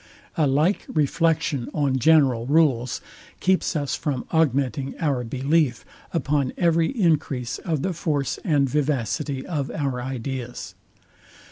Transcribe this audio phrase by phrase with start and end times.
[0.35, 3.01] A like reflection on general rules
[3.39, 9.69] keeps us from augmenting our belief upon every encrease of the force and vivacity of
[9.69, 10.73] our ideas.